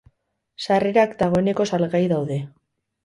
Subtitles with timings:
[0.67, 2.41] Sarrerak dagoeneko salgai daude.